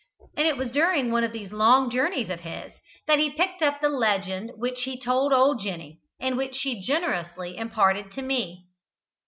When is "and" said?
0.35-0.47, 6.19-6.37